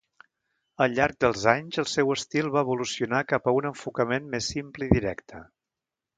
Al 0.85 0.95
llarg 0.99 1.17
dels 1.25 1.43
anys 1.53 1.81
el 1.83 1.87
seu 1.91 2.09
estil 2.15 2.49
va 2.57 2.65
evolucionar 2.67 3.21
cap 3.33 3.51
a 3.51 3.55
un 3.59 3.69
enfocament 3.73 4.27
més 4.35 4.51
simple 4.57 4.89
i 4.89 4.93
directe. 4.99 5.45